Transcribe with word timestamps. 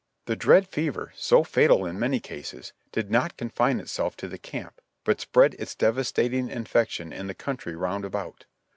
The 0.25 0.35
dread 0.35 0.67
fever, 0.67 1.11
so 1.15 1.43
fatal 1.43 1.85
in 1.85 1.99
many 1.99 2.19
cases, 2.19 2.73
did 2.91 3.11
not 3.11 3.37
confine 3.37 3.79
itself 3.79 4.17
to 4.17 4.27
the 4.27 4.39
camp, 4.39 4.81
but 5.03 5.21
spread 5.21 5.53
its 5.59 5.75
devastating 5.75 6.49
infection 6.49 7.13
in 7.13 7.27
the 7.27 7.35
country 7.35 7.75
round 7.75 8.03
about. 8.05 8.47